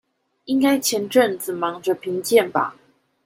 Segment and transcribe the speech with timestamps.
[0.45, 2.75] 應該前陣子忙著評鑑吧